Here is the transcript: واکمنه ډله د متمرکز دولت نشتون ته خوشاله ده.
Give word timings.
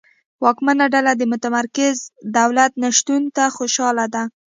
واکمنه 0.43 0.85
ډله 0.93 1.11
د 1.17 1.21
متمرکز 1.31 1.97
دولت 2.37 2.71
نشتون 2.83 3.21
ته 3.35 3.43
خوشاله 3.55 4.05
ده. 4.13 4.23